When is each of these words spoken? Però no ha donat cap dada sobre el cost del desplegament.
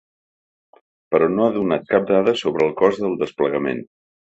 Però 1.15 1.27
no 1.33 1.43
ha 1.47 1.51
donat 1.59 1.85
cap 1.93 2.09
dada 2.13 2.35
sobre 2.41 2.69
el 2.71 2.75
cost 2.83 3.05
del 3.07 3.17
desplegament. 3.23 3.87